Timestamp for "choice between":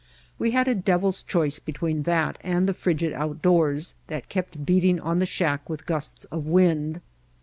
1.21-2.01